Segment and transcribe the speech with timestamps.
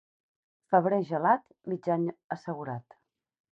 [0.75, 2.09] Febrer gelat, mig any
[2.39, 3.01] assegurat.